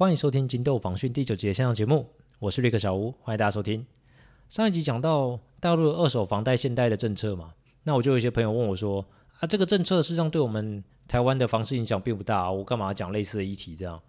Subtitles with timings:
[0.00, 2.08] 欢迎收听《金豆访讯》第九节线上节目，
[2.38, 3.84] 我是瑞克小吴，欢迎大家收听。
[4.48, 7.52] 上一集讲到大陆的二手房贷限贷的政策嘛，
[7.82, 9.04] 那我就有一些朋友问我说
[9.40, 14.00] ：“啊，这个政策事实上对我们台湾的房市影响并不大，我干嘛讲类似的议题？”这样，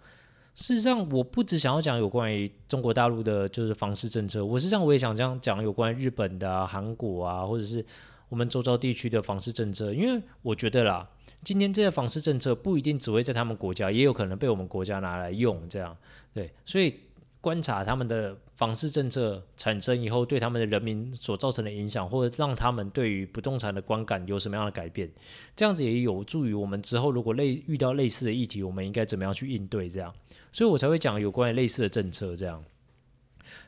[0.55, 7.85] 事实上我不只想要讲有关于中国大陆的就是房市政策，我实际上我也想这样讲有关日本的啊、韩国啊，或者是
[8.29, 11.09] 我们周遭地区的房市政策，因为我觉得啦。
[11.43, 15.97] 今天这些房市政策不一定只会在他们国家，也有可能被我们国家拿来用，这样
[16.31, 16.51] 对。
[16.65, 16.93] 所以
[17.41, 25.11] 观察他们的房市政策产生以后，对他们的人民所造成的影响，或者让他们对于不动产的观感有什么样的改变，
[25.55, 30.13] 这样子也有助于我们之后如果类遇到类似的议题，我们应该怎么样去应对这样。
[30.51, 32.63] 所以我才会讲有关于类似的政策这样。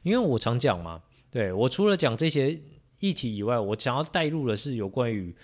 [0.04, 2.62] 因为我常讲嘛，对，我除了讲这些
[3.00, 5.36] 议题以外，我想要带入的是有关于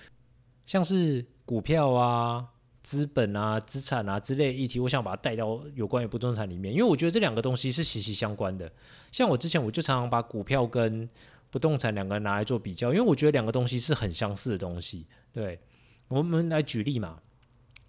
[0.64, 1.25] 像是。
[1.49, 2.48] 股票啊、
[2.84, 8.72] 资本啊、资产啊之类议题，我想把它带到有关于不动产里面，因为我觉得这两个东西是息息相关的。
[9.12, 11.09] 像我之前我就常常把股票跟
[11.50, 15.08] 不动产两个拿来做比较，因为我觉得两个东西是很相似的东西。
[15.33, 15.59] 对，
[16.08, 17.17] 我们来举例嘛。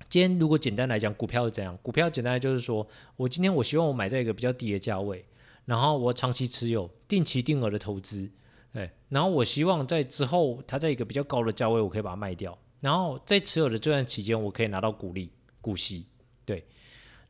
[0.09, 1.77] 今天如果简单来讲，股票是怎样？
[1.83, 5.23] 股票简单就是说我今天我希望我买在一个比较低的价位，
[5.67, 8.33] 然后我长期持有、定期定额的投资，
[8.73, 12.57] 对，然后我希望在之后它在一个比较高的价位，我可以把它卖掉。
[12.81, 16.07] 然后在持有的这段期间，我可以拿到股利、股息。
[16.45, 16.67] 对，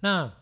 [0.00, 0.32] 那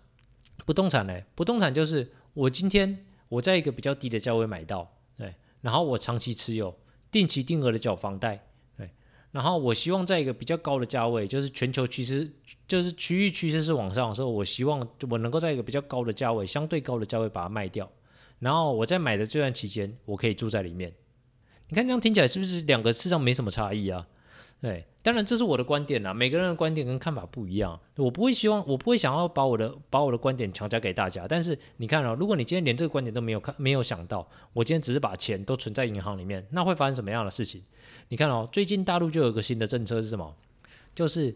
[0.64, 1.20] 不动产呢？
[1.34, 6.78] 不动产就是我今天我在一个比较低的价位买到，对，然后我长期持有，
[7.10, 8.90] 定期定额的缴房贷，对，
[9.32, 12.30] 然后我希望在一个比较高的价位，就是全球趋势，
[12.66, 17.90] 就是区域趋势是往上的时候，我希望我能够在一个比较高的价位，相对高的价位把它卖掉，
[18.38, 20.94] 然后我在买的这段期间，我可以住在里面。
[21.68, 24.06] 你看这样听起来是不是两个市场没什么差异啊？
[24.60, 24.84] 对。
[25.00, 26.12] 当然，这是我的观点啦。
[26.12, 31.26] 每个人的观点跟看法不一样，我不会希望，我不会想要把我的把我的观点强加给大家。
[31.26, 37.62] 但是你看哦，如果你今天连这个观点都没有看，没有想到，我今天只是把钱都存在银行里面，那会发生什么样的事情？
[38.08, 40.34] 你看哦，最近大陆就有个新的政策是什么？
[40.94, 41.34] 就是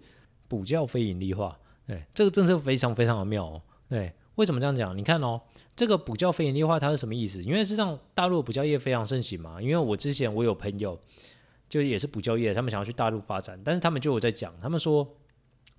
[0.49, 1.59] 补教非盈利化。
[1.87, 3.63] 对，这个政策非常非常的妙哦。
[3.89, 4.95] 对，为什么这样讲？
[4.99, 5.41] 你看哦，
[5.75, 7.43] 这个补教非盈利化它是什么意思？
[7.43, 9.63] 因为事实上大陆补教业非常盛行嘛。
[9.63, 11.01] 因为我之前我有朋友。
[11.73, 15.17] 就也是补教业，他们想要去大陆发展，但是他们就有在讲，他们说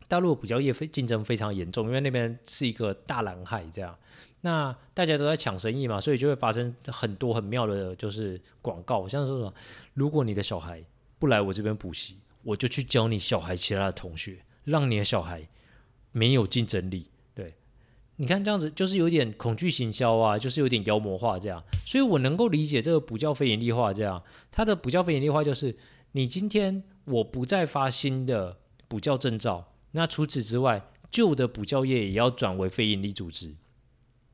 [0.07, 3.95] 大陆补教业非竞争非常严重，因为那边是一个大蓝海，这样，
[4.41, 9.53] 那大家都在抢生意嘛，所以就会发生很多很妙的，就是广告，像是什么，
[9.93, 10.83] 如果你的小孩
[11.19, 15.47] 不来我这边补习，我就去教你小孩其他的同学，让你的小孩
[16.11, 17.11] 没有竞争力。
[18.17, 25.75] 你看这样子就是有点恐惧行销啊，就是有点妖魔化这样，所以我能够理解这个补教非营利化这样，它的补教非营利化就是
[26.11, 28.57] 你今天我不再发新的
[28.87, 33.55] 补教证照，那除此之外，旧的补教业也要转为非营利组织。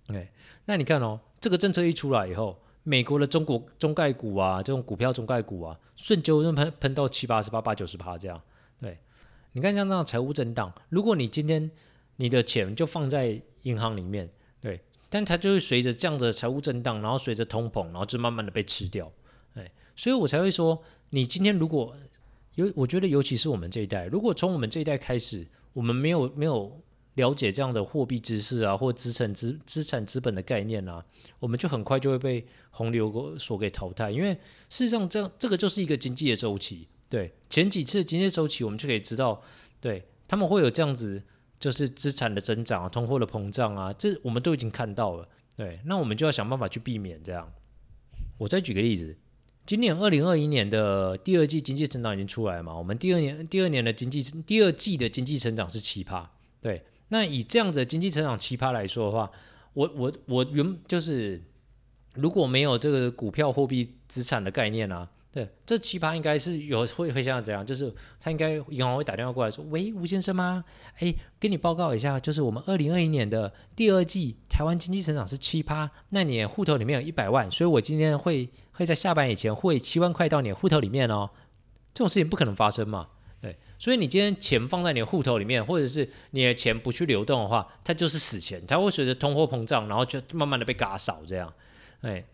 [0.08, 0.30] 对，
[0.66, 8.42] 那你看哦，这个政策一出来以后，美国的中国中概股啊，这种股票中概股啊，瞬间喷喷到七八十八八九十趴这样。
[8.82, 8.98] 对，
[9.54, 11.72] 你看像这样财务震荡，如果你今天
[12.18, 14.30] 你的钱就放在银行里面，
[14.62, 19.12] 对，但它就会随着这样的财务震荡，然后随着通膨，然后就慢慢的被吃掉，
[19.54, 21.96] 对，所以我才会说，你今天如果
[22.56, 26.82] 尤，我觉得尤其是我们这一代，如果从我们这一代开始，我们没有没有
[27.16, 31.04] 了解这样的货币知识啊，或资产资资产资本的概念啊，
[31.40, 34.34] 我们就很快就会被洪流所给淘汰，因为
[34.70, 39.42] 事实上这样这个就是一个经济的周期，对，前几次的经济周期我们就可以知道，
[39.82, 41.24] 对，他们会有这样子。
[41.60, 45.28] 就是资产的增长啊，通货的膨胀啊，这我们都已经看到了。
[45.58, 47.52] 对，那我们就要想办法去避免这样。
[48.38, 49.18] 我再举个例子，
[49.66, 52.74] 今年二零二一年的第二季经济成长已经出来嘛？
[52.78, 56.26] 我们第二年第二年的经济第二季的经济成长是奇葩。
[56.62, 59.30] 对，那以这样子的经济成长奇葩来说的话，
[59.74, 61.44] 我我我原就是
[62.14, 65.10] 如果没有这个股票货币资产的概念啊。
[65.66, 67.66] 这奇葩应该是有会会像怎样？
[67.66, 70.64] 就是他应该银行会打电话过来说：“喂，吴先生吗？
[71.00, 81.30] 哎，跟你报告一下，就是我们二零二一年的第二季台湾经济成长是七趴，那你户头里面有一百万，所以我今天会会在下班以前汇七万块到你的户头里面哦。
[81.94, 83.10] 这种事情不可能发生嘛？
[83.42, 91.54] 对，所以你今天钱放在你的户头里面，或者是你的钱不去流动的话，它就是死钱，它会随着通货膨胀，然后就慢慢的被嘎扫这样，
[92.02, 92.26] 哎。”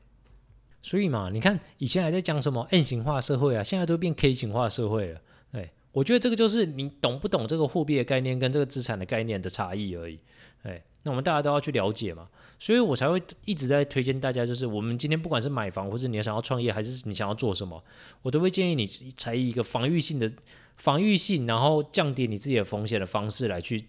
[0.86, 5.20] 所以嘛，你看以前还在讲什么 N 型化社会啊，现在都变 K 型化社会了。
[5.52, 10.20] 对，我觉得这个就是你懂不懂这个货币的概念跟这个资产的概念的差异而已。
[10.62, 12.30] 对，那我们大家都要去了解嘛，
[12.60, 17.84] 所以我才会一直在推荐大家，就是我们今天不管是买房，或者你想要创业，还是你想要做什么，
[18.22, 20.32] 我都会建议你采一个防御性的、
[20.78, 23.86] 防御性，然后降低你自己的风险的方式来去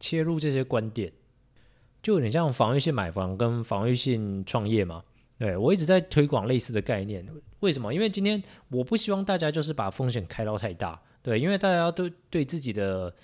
[0.00, 1.12] 切入这些观点。
[2.02, 5.04] 就有点像防御性买房跟防御性创业嘛。
[5.44, 7.22] 对，我一直在推广类似的概念，
[7.60, 7.92] 为什么？
[7.92, 13.14] 因为今天我不希望大家就是把风险开到太大，对，因为大家都对自己的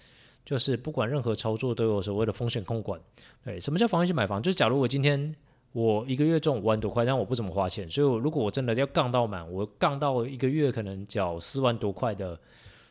[0.44, 3.00] 就是不管任何操作都有所谓的风险控管。
[3.42, 4.42] 对，什么叫防御性买房？
[4.42, 5.34] 就是假如我今天
[5.72, 12.38] 我一个月赚五万多块，但我不怎么花钱，所以我如果我真的要杠到满，我杠到一个月可能缴四万多块的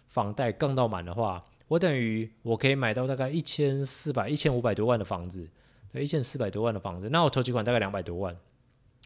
[0.07, 5.47] 房贷杠到满的话，我等于我可以买到大概一千四百、一千五百多万的房子，
[5.93, 8.35] 对，一千四百多万的房子，那我头期款大概两百多万。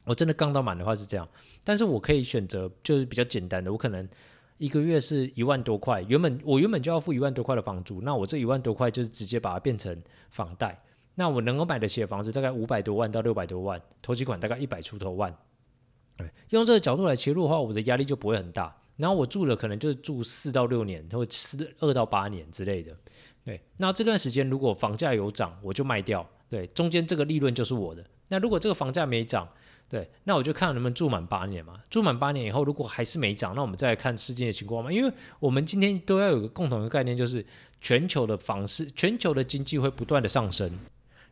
[0.05, 1.27] 我真的杠到满的话是这样，
[1.63, 4.07] 但是我可以选择就是比较简单的，我可能
[4.57, 10.83] 一个月是一万多块，原本我原本就要付一万多块的房租，那我这一万多块就是直接把它变成房贷，
[11.15, 15.35] 那我能够买得起的房子大概五百多万到六百多万，头期款大概一百出头万，
[16.17, 22.95] 对，用这个角度来切入的话，我的压力就不会很大，然后我住了可能就是住四到六年，或四二到八年之类的，
[23.43, 29.47] 对，那这段时间如果房价有涨，我就卖掉，对，中间这个利润就是我的，那如果这个房价没涨，
[29.87, 31.75] 对，那我就看能不能住满八年嘛。
[31.87, 34.91] 住满八年以后，如果还是没涨，那我们再来看世界的情况嘛。
[34.91, 37.45] 因为我们今天都要有个共同的概念，就是
[37.79, 40.67] 全球的房市、全球的经济会不断的上升。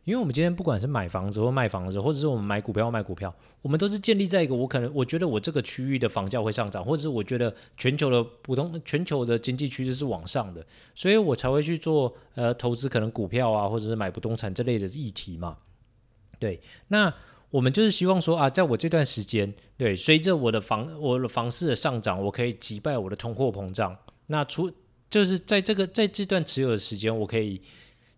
[0.04, 3.32] 因为我们今天不管是买房子或卖房子，或者是我们买股票卖股票，
[3.62, 10.64] 我们都是建立在一个我可能我觉得我这个区域的房价会上涨，或者是我觉得全球的普通全球的经济趋势是往上的，
[10.94, 15.56] 所以我才会去做呃投资，可能股票啊，或者是买不动产这类的议题嘛。
[16.42, 17.14] 对，那。
[17.52, 23.94] 我们就是希望说啊，在我这段时间，对，随着我的房我的房市的上涨，我可以击败我的通货膨胀。
[24.28, 24.72] 那除
[25.10, 27.60] 就是在这个在这段持有的时间，我可以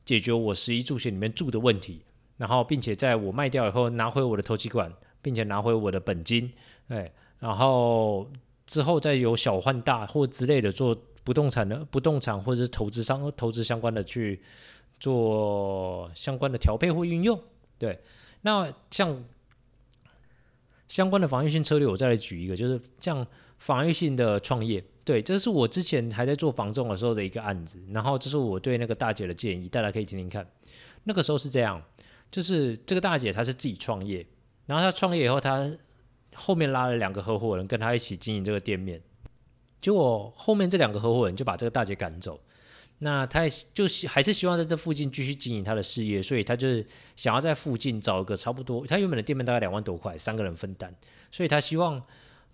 [0.04, 2.02] 解决我十一住行里面住的问题，
[2.36, 6.52] 然后并且在我卖掉以后拿回我的头期款，并且拿回我的本金，
[6.86, 7.10] 对，
[7.40, 8.30] 然后
[8.68, 14.40] 之后再由小换大或之类的做不动产的不动产或者是投资商投资相关的去
[15.00, 17.36] 做相关的调配或运用，
[17.78, 18.00] 对。
[18.42, 19.24] 那像
[20.86, 23.26] 相关的防御性策略，我再来举一个，就是像
[23.58, 30.46] 防御性的创业，对，这是我之前还在做房仲的时候的一个案子，然后这是我对那个大姐的建议，大家可以听听看。
[31.04, 31.82] 那个时候是这样，
[32.30, 34.26] 就是这个大姐她是自己创业，
[34.66, 35.70] 然后她创业以后，她
[36.34, 39.00] 后面拉了两个合伙人跟她一起经营这个店面，
[39.80, 42.38] 结果后面这两个合伙人就把这个大姐赶走。
[43.04, 46.84] 那他也就还是希望在这附近继续经营他的事业，所以他就是
[47.14, 50.90] 想要在附近找一个差不多，他原本的店面大概两万多块，三个人分担，
[51.30, 52.02] 所以他希望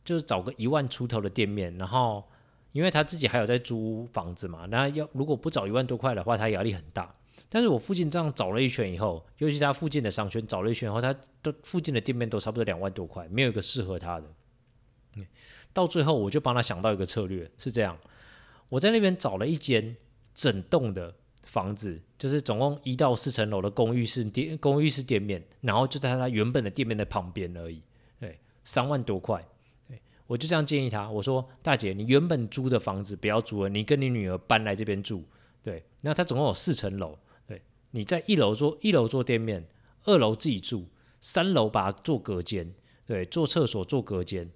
[0.05, 2.25] 就是找个一万出头的店面，然后
[2.73, 7.15] 因为他自己还有在租房子嘛，那要如果不找一万多块的话，他压力很大。
[7.49, 15.25] 但是我附近这样找了一圈以后，尤其他附近的商圈找了一圈以后，他都附近的店面都差不多两万多块，没有一个适合他的。
[15.73, 17.97] 到最后我就帮他想到一个策略，是这样，
[18.69, 19.97] 我在那边找了一间。
[20.35, 27.83] 整栋的房子就是总共一到四层楼的公寓式店，公寓式店面，然后就在他原本的店面的旁边而已。
[28.19, 29.45] 对，三万多块。
[29.89, 35.25] 对，我就这样建议他，我说大姐，你原本租的房子不要租了，你跟你女儿搬来这边住。
[35.63, 37.19] 对，那他总共有四层楼。
[37.47, 37.61] 对，
[37.91, 39.67] 你在一楼做一楼做店面，
[40.05, 40.87] 二楼自己住，
[41.21, 42.73] 三楼把它做隔间，
[43.05, 44.51] 对，做厕所做隔间。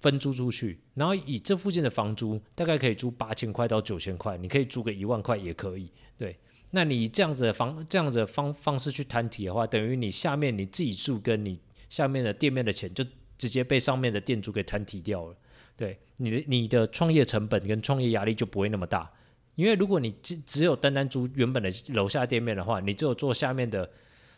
[0.00, 5.90] 分租出去，然后以这附近的房租大概可以租八千块到九千块，你可以租个一万块也可以。
[6.16, 6.36] 对，
[6.70, 13.04] 那你这样子的房这样子的方方式去摊提的话，等于你下面你自己住跟你下面的店面的钱就
[13.36, 15.36] 直接被上面的店主给摊提掉了。
[15.76, 19.10] 对，你的你的创业成本跟创业压力就不会那么大，
[19.56, 23.88] 因为如果你只只有单单租原本的楼下店面的话，你只有做下面的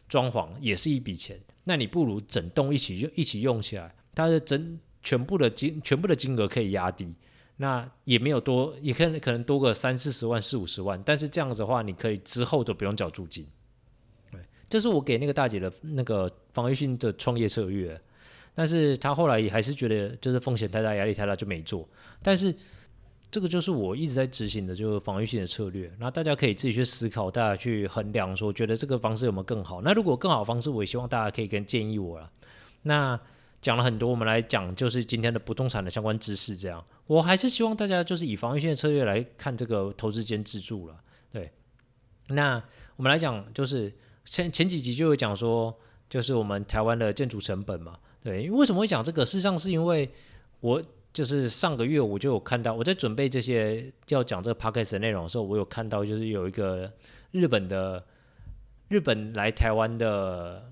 [0.09, 4.79] 装潢也是一笔钱，那你不如整栋一起用一起用起来，它的整。
[5.05, 7.15] 全部的金全部的金额可以压低，
[7.59, 13.47] 那也没有多，也可能可能多个三四十万、四五十万，但是这样子的话，你可以之后都不用缴租金。
[14.33, 18.01] 对，这是我给那个大姐的那个防御性的创业策略，
[18.55, 21.87] 但是她后来也还是觉得就是风险太大、压力太大就没做。
[22.23, 22.53] 但是
[23.31, 25.93] 这个就是我一直在执行的，就是防御性的策略。
[26.01, 29.83] 那大家可以自己去思考，大家去衡量，说觉得这个方式有没有更好？
[29.83, 32.33] 那如果更好的方式，我也希望大家可以跟建议我了。
[32.83, 33.21] 那。
[33.65, 36.55] 讲了很多，我们来讲就是今天的不动产的相关知识。
[36.55, 41.01] 这样，我还是希望大家就是以防御性的策略来看这个投资兼自住了。
[41.31, 41.51] 对，
[42.29, 42.63] 那
[42.97, 43.91] 我们来讲，就是
[44.27, 45.75] 前前几集就有讲说，
[46.11, 47.99] 就是我们台湾的建筑成本嘛。
[48.23, 49.25] 对，因为为什么会讲这个？
[49.25, 50.11] 事实上是因为
[50.61, 50.83] 我
[51.15, 56.93] 就是上个月我就有看到，我在准备这些要讲这个 podcast 的内容的时候，我有看到就是有一个
[57.31, 58.05] 日本的
[58.89, 60.71] 日本来台湾的。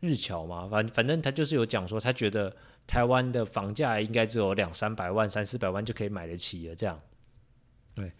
[0.00, 2.54] 日侨嘛，反反正他就是有讲说，他觉得
[2.86, 7.00] 台湾的房价应该只有两三百万、三四百万就可以买得起了，这样。
[7.94, 8.12] 对，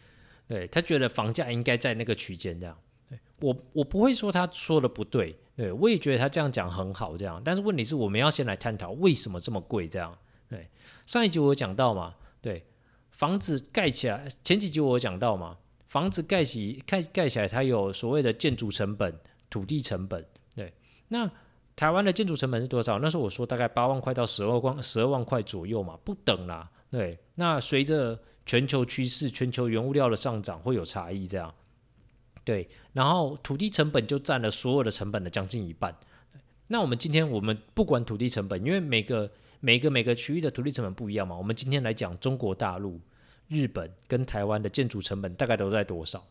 [0.48, 2.76] 对他觉得房价应该在那个区间这样。
[3.08, 7.40] 对，我我不会说他说的不对，对，我也觉得他这样讲很好，这样。
[7.44, 10.18] 但是问题是，我们要先来探讨为什么这么贵，这样。
[10.48, 10.68] 对，
[11.06, 12.64] 上一集我有讲到嘛，对，
[13.10, 15.56] 房子盖起来，前几集我有讲到嘛，
[15.86, 19.16] 房子盖起盖盖起来，它有所谓的建筑成本、
[19.48, 20.72] 土地成本，对。
[21.08, 21.30] 那
[21.78, 22.98] 台湾的建筑成本是多少？
[22.98, 27.16] 那时候我说大概八万块到十二万十二万块左右嘛，不等啦，对。
[27.36, 31.54] 那随着全球趋势、全球原物料的上涨会有差异，这样，
[32.42, 35.96] 对，然后土地成本就占了所有的成本的将近一半。
[36.66, 39.30] 那我们今天我们不管土地成本，因为每个
[39.60, 41.36] 每个每个区域的土地成本不一样嘛。
[41.36, 43.00] 我们今天来讲中国大陆、
[43.46, 46.26] 日本跟台湾的建筑成本大概都在多少？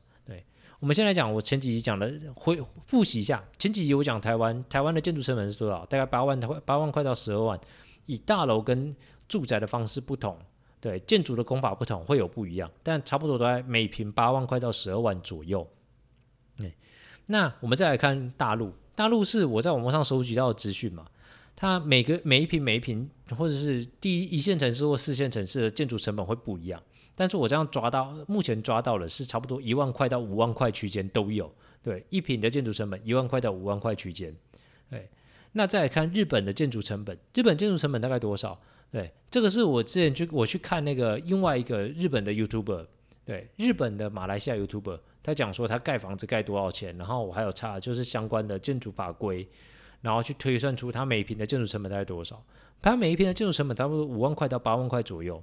[0.79, 5.83] 我们先来讲，我前几集讲的，回复习一下，前几集我讲台湾，台湾的建筑成本是多少？
[5.87, 7.59] 大概八万块，八万块到十二万，
[8.05, 8.95] 以大楼跟
[9.27, 10.37] 住宅的方式不同。
[10.79, 15.67] 对，建筑的工法不同，会有不一样，但差不多都在每平八万块到十二万左右。
[17.29, 21.05] 那我们再来看大陆，大陆是我在网络上收集到的资讯嘛，
[21.55, 26.81] 它每个每一平每一平，或者是第一一线城市或四线城市的建筑成本会不一样，
[27.19, 31.51] 但是我这样抓到，目前抓到的是差不多一万块到五万块区间都有。
[31.81, 34.35] 对，一平的建筑成本一万块到五万块区间。
[34.87, 35.09] 对，
[35.53, 38.59] 那再来看日本的建筑成本，日本建筑成本大概多少？
[38.91, 42.85] 对，这个是我之前去我去看那个另外一个日本的 YouTuber，
[43.25, 49.47] 对，日本的马来西亚 YouTuber，他讲说他盖房子盖多少钱，然后我还有查就是相关的建筑法规，
[50.01, 52.43] 然后去推算出他每一坪的建筑成本大概多少，
[52.81, 55.41] 他每一坪的建筑成本差不多五万块到八万块左右，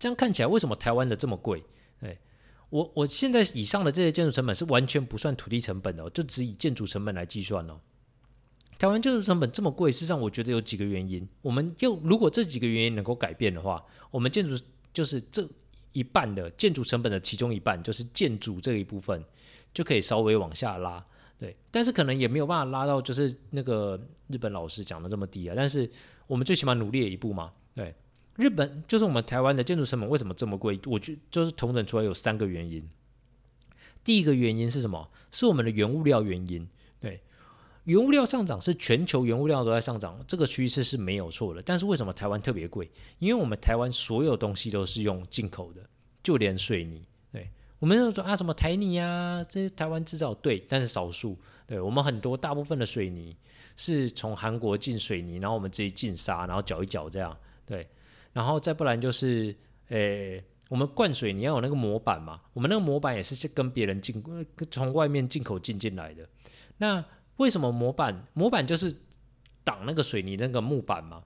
[0.00, 1.62] 这样看起来为什么台湾的这么贵？
[2.00, 2.18] 对，
[2.70, 7.78] 我我现在以上的这些建筑成本是完全不算土地成本的，就只以建筑成本来计算哦。
[8.78, 11.28] 台湾建筑成本这么贵，事实上我觉得有几个原因。
[11.42, 14.58] 我们又如果这几个原因能够改变的话，我们建筑
[14.94, 15.46] 就是这
[15.92, 19.22] 一半的建筑成本的其中一半，就是建筑这一部分
[19.74, 21.04] 就可以稍微往下拉。
[21.36, 25.54] 对，但是可能也没有办法拉到就是那个日本老师讲的这么低啊。
[25.54, 25.88] 但是
[26.26, 27.52] 我们最起码努力了一步嘛。
[27.74, 27.94] 对，
[28.40, 30.80] 日本就是我们台湾的建筑成本为什么这么贵？
[30.86, 32.88] 我觉就是统整出来有三个原因。
[34.02, 35.10] 第一个原因是什么？
[35.30, 36.66] 是我们的原物料原因。
[36.98, 37.20] 对
[37.84, 41.60] 原物料上涨是全球原物料都在上涨，这个趋势是没有错的。
[41.60, 42.90] 但是为什么台湾特别贵？
[43.18, 45.82] 因为我们台湾所有东西都是用进口的，
[46.22, 47.04] 就连水泥。
[47.30, 51.36] 对，我们就说啊，什么台泥啊，这些台湾制造对，但是少数。
[51.66, 53.36] 对，我们很多大部分的水泥
[53.76, 57.36] 是从韩国进水泥，然后我们自己进沙，然后搅一搅这样。
[57.64, 57.88] 对，
[58.32, 59.54] 然后再不然就是，
[59.88, 64.22] 诶，我们灌水泥要有那个模板嘛，我们那个模板也是跟别人进，
[64.70, 66.28] 从外面进口进进来的。
[66.78, 67.04] 那
[67.36, 68.26] 为什么模板？
[68.34, 68.94] 模板就是
[69.64, 71.22] 挡那个水泥那个木板嘛。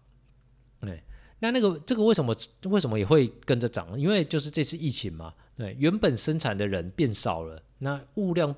[0.81, 1.03] 对，
[1.41, 2.35] 那那个这个为什么
[2.65, 3.99] 为什么也会跟着涨？
[3.99, 5.35] 因为就是这次疫情嘛。
[5.57, 8.53] 对，原本生产的人变少了，那物量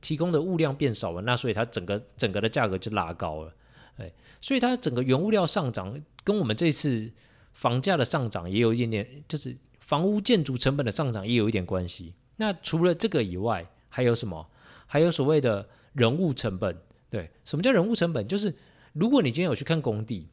[0.00, 3.52] 提供的物量变少了，那所以它整个整个的价格就拉高了。
[3.96, 7.10] 对，所以它整个原物料上涨，跟我们这次
[7.54, 12.12] 房价的上涨也有一点点，就是房屋建筑成本的上涨也有一点关系。
[12.36, 14.46] 那除了这个以外，还有什么？
[14.86, 15.66] 还有所谓的。
[15.94, 16.76] 人物成本，
[17.08, 18.26] 对，什么叫人物成本？
[18.26, 18.52] 就是
[18.94, 20.26] 如果你今天有去看工地，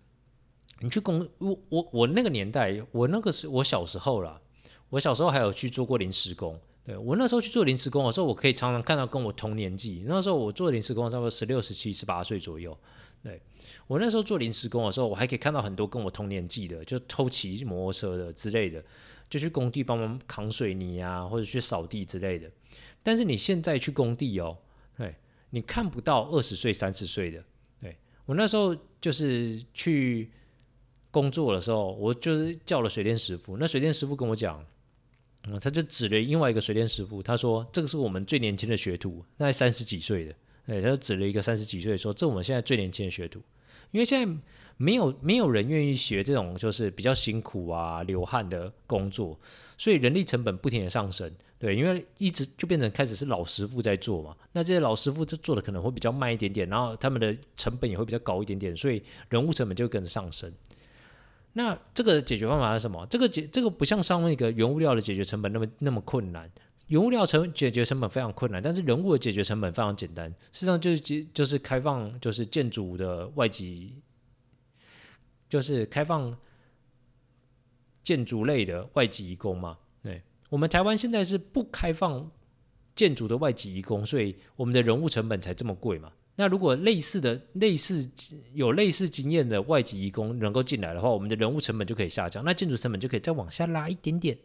[0.79, 4.41] 你去工，我我我那个年代，我那个是我小时候啦，
[4.89, 12.75] 我小时候还有去做过临时工，对，我那时候去做临时工的时候，我可以常常看到跟我同年纪，那时候我做临时工差不多十六、十七、十八岁左右，
[13.23, 13.41] 对，
[13.87, 18.83] 我那时候做临时工的时候，我还可以看到很多跟我同年纪的，就偷骑摩托车的之类的，
[19.29, 22.49] 就去工地帮忙扛水泥啊，或者去扫地之类的。
[23.03, 24.57] 但是你现在去工地哦，
[24.97, 25.15] 对。
[25.53, 27.43] 你看不到二十岁、三十岁的，
[27.81, 27.93] 对，
[28.25, 30.31] 我那时候就是去
[31.11, 33.57] 工作的时候，我就是叫了水电师傅。
[33.57, 34.65] 那水电师傅跟我讲，
[35.43, 40.33] 嗯，他就指了另外一个水电师傅，他说这个是我们最年轻的学徒，那三十几岁的，
[40.65, 43.41] 对，他就指了一个三十几岁说，这我们现在最年轻的学徒，
[43.91, 44.41] 因为现在。
[44.77, 49.39] 没有没有人愿意学这种就是比较辛苦啊、流汗的工作，
[49.77, 51.31] 所以人力成本不停的上升。
[51.59, 60.51] 对，因为一直就变成开始是老师傅在做嘛，那这些老师傅就做的可能会比较慢一点点，然后他们的成本也会比较高一点点，所以人物成本就跟着上升。
[61.53, 63.05] 那这个解决方法是什么？
[63.05, 66.49] 这个解这个不像上面一个原物料的解决成本那么那么困难，
[66.91, 70.29] 原物料成解决成本非常困难，但是人物的解决成本非常简单。
[70.51, 73.95] 事实上就是就就是开放就是建筑的外籍。
[75.51, 76.33] 就是开放
[78.01, 82.31] 建筑类的外籍移工嘛，对，我们台湾现在是不开放
[82.95, 86.09] 建筑的外籍移工，所以我们的人物成本才这么贵嘛。
[86.37, 88.09] 那如果类似的、类似
[88.53, 94.37] 有类似经验的外籍移工能够进来的话，我们的人物成本就可以下降，那建筑成本就可以再往下拉一点点。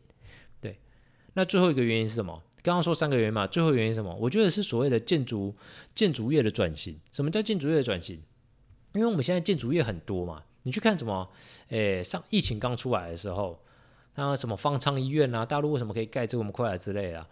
[1.36, 2.42] 那最后一个原因是什么？
[2.62, 4.12] 刚刚说三个原因嘛，最后原因什么？
[4.16, 5.54] 我觉得是所谓的建筑
[5.94, 6.98] 建筑业的转型。
[7.12, 8.22] 什么叫建筑业的转型？
[8.94, 11.28] 因为我们现在建筑业很多嘛，你去看什么？
[11.68, 13.62] 诶，上疫情刚出来的时候，
[14.14, 17.26] 那什么方舱医院啊，大陆为什么可以盖这么快啊之类的？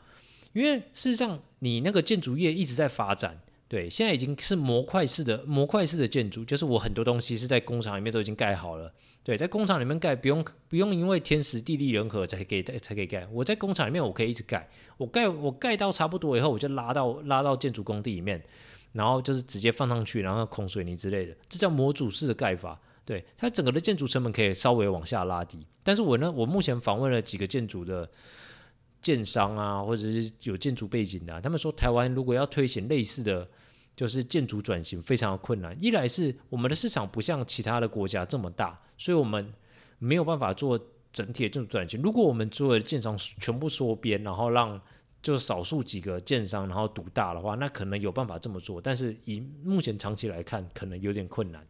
[0.52, 3.40] 因为事实上，你那个建筑业一直在发展。
[3.74, 8.94] 对，现在已经是模块式的模块式的建筑，就是我很多东西是在工厂里面都已经盖好了。
[9.24, 13.26] 对，在工厂里面盖，不用不用因为天时地利人和才可以才可以盖。
[13.32, 18.40] 我在工厂里面我可以一直盖，我盖我盖到差不多以后，我就拉到拉到建筑工地里面，
[18.92, 22.80] 然后就是直接放上去，然后孔水泥之类的，这叫模组式的盖法。
[23.04, 25.66] 对，它整个的建筑成本可以稍微往下拉低。
[25.82, 28.08] 但是我呢，我目前访问了几个建筑的。
[29.04, 33.46] 建商啊，或者是有建筑背景的，他们说台湾如果要推行类似的
[33.94, 35.76] 就是建筑转型，非常的困难。
[35.78, 39.52] 一来是我们的市场不像其他的国家这么大，所以我们
[39.98, 40.80] 没有办法做
[41.12, 42.00] 整体的建筑转型。
[42.00, 44.80] 如果我们做的建商全部缩编，然后让
[45.22, 48.80] 就少数几个建商然后独大的话，那可能有办法这么做。
[48.80, 51.66] 但是以目前长期来看，可能有点困难。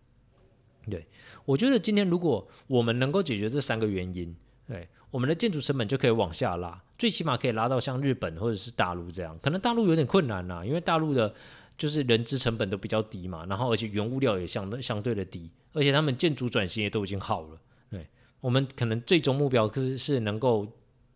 [0.89, 1.07] 对，
[1.45, 4.35] 我觉得今天如果我们能够解决这三个原因，
[4.67, 6.83] 对，我们的建筑成本就可以往下拉。
[6.97, 11.35] 最起码可以拉到像日本或者是大陆这样，可能大陆有点困难啦，因为大陆的
[11.77, 17.59] 就是人资成本都比较低嘛，然后而且原物料也相相对的低，而且他们建筑转型也都已经好了。
[17.91, 18.07] 对，
[18.41, 20.67] 我们可能最终目标是是能够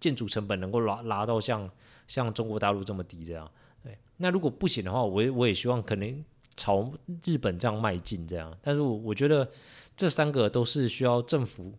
[0.01, 1.71] 建筑成本能够拉拉到像
[2.07, 3.49] 像中国大陆这么低这样。
[3.85, 6.25] 对，那如果不行的话，我也我也希望可能
[6.57, 6.93] 朝
[7.25, 8.53] 日本这样迈进这样。
[8.61, 9.49] 但是我我觉得
[9.97, 11.73] 这三个都是需要政府。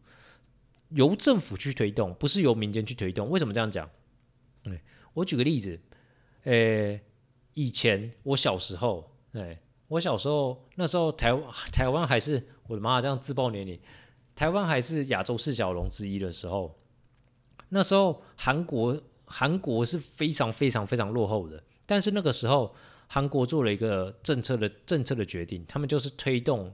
[0.89, 3.29] 由政府去推动，不是由民间去推动。
[3.29, 3.89] 为什么这样讲？
[4.63, 4.81] 对，
[5.13, 5.79] 我举个例子，
[6.43, 6.99] 呃，
[7.53, 11.31] 以前我小时候，哎，我小时候那时候台
[11.71, 13.79] 台湾还是我的妈，这样自爆年龄，
[14.35, 16.79] 台湾还是亚洲四小龙之一的时候，
[17.69, 22.75] 那时候韩国韩国是非常非常非常落后的，但是那个时候
[23.07, 26.73] 韩国做了一个政策的政策的决定，他们就是推动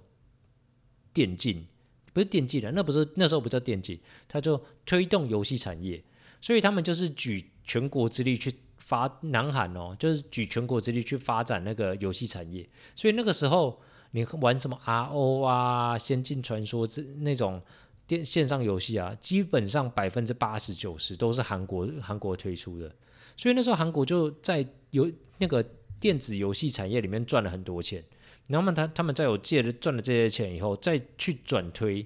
[1.14, 1.68] 电竞。
[2.16, 6.02] 不是电竞的，那不是那时候不叫电竞，他就推动游戏产业，
[6.40, 12.66] 所以他们就是举全国之力去发南韩哦，就是举全国之力去发展那个游戏产业。
[12.96, 17.62] 所以那个时候你玩什么 RO 啊、仙境传说这那种
[18.08, 22.90] 电线上游戏啊，基本上百分之八十九十都是韩国韩国推出的。
[23.36, 25.62] 所以那时候韩国就在游那个
[26.00, 28.02] 电子游戏产业里面赚了很多钱。
[28.48, 32.06] 然后他他们在有借了赚了这些钱以后，再去转推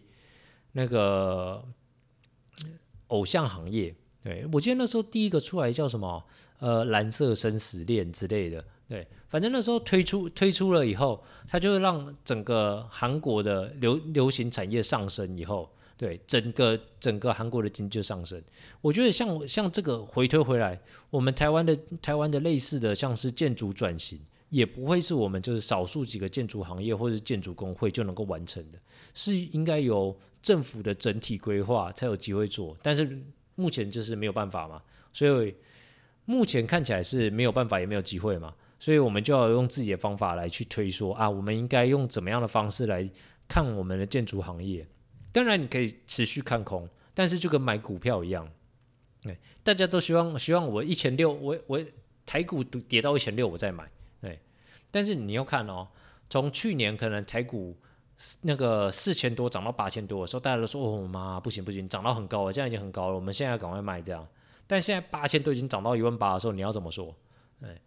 [0.72, 1.64] 那个
[3.08, 3.96] 偶像行业。
[4.22, 6.24] 对，我记得那时候第一个出来叫什么？
[6.60, 8.64] 呃，蓝色生死恋之类的。
[8.88, 18.42] 对，反正那时候推出推出了以后，它就让整个韩国的流流行产业上升以后，对，整个整个韩国的经济就上升。
[18.82, 20.78] 我觉得像像这个回推回来，
[21.10, 24.20] 我们台湾的台湾的类似的像是建筑转型。
[24.50, 28.80] 也不会是我们就是少数几个建筑行业或者建筑工会就能够完成的，
[29.14, 32.78] 是应该由政府的整体规划才有机会做。
[32.82, 33.22] 但是
[33.56, 35.56] 目前就是没有办法嘛，所以
[36.26, 43.10] 目前看起来是没有办法也没有机会嘛，所以我们就要用自己的方法来去推说啊，我们应该用怎么样的方式来
[43.48, 44.88] 看我们的建筑行业。
[45.32, 48.50] 当然你可以持续看空，但是就跟买股票一样，
[49.22, 51.84] 对，大家都希望希望我一千六，我我
[52.26, 53.90] 台股跌到一千六我再买。
[54.22, 54.40] 对
[54.92, 55.88] 但是你要看哦，
[56.30, 57.78] 从去年可能台股
[58.42, 64.28] 那个四千多涨到八千多的时候，大家都说哦妈不行不行，涨到很高了，这样已经很高了，我们现在要赶快卖这样。
[64.68, 67.16] 但现在八千都已经涨到一万八的时候，你要怎么说？
[67.60, 67.82] 对，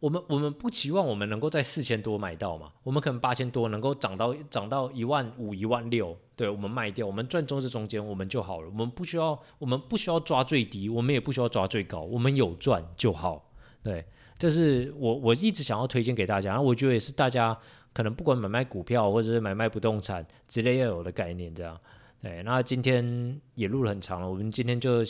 [0.00, 13.50] 我们我们不期望我们能够在四千多买到嘛，我们可能八千多能够涨到涨到一万五一万六，对，我们卖掉，我们赚中这中间我们就好了，我们不需要我们不需要抓最低，我们也不需要抓最高，我们有赚就好，
[13.82, 14.04] 对。
[14.38, 17.58] 这是我我一直想要推荐给大家，然后我觉得也是大家
[17.96, 21.80] 可能不管买卖股票或者是买卖不动产之类要有的概念，这样。
[22.20, 25.02] 对，那今天也录了很长了，我们今天就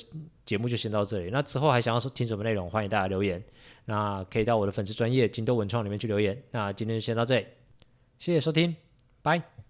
[0.45, 1.31] 节目就先到这里。
[1.33, 3.43] 那之后还想要听什么内容，欢迎大家留言。
[3.87, 6.41] 那可以到我的粉丝专业金豆文创里面去留言。
[6.53, 7.47] 那今天就先到这里，
[8.21, 8.77] 谢谢收听，
[9.21, 9.66] 拜。